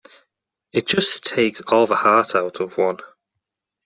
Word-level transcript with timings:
It 0.73 0.87
just 0.87 1.23
takes 1.25 1.61
all 1.61 1.85
the 1.85 1.93
heart 1.95 2.33
out 2.33 2.59
of 2.59 2.75
one. 2.75 3.01